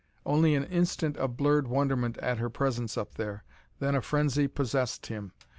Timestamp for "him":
5.05-5.31